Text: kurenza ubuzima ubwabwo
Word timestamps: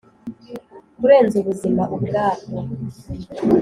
kurenza 0.97 1.35
ubuzima 1.41 1.83
ubwabwo 1.95 2.55